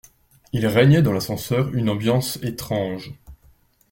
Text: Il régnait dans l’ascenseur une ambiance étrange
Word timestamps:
Il 0.51 0.65
régnait 0.65 1.03
dans 1.03 1.13
l’ascenseur 1.13 1.71
une 1.75 1.87
ambiance 1.87 2.37
étrange 2.37 3.13